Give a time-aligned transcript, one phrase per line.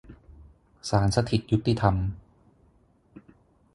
[0.89, 1.95] ศาลสถิตยุติธรรม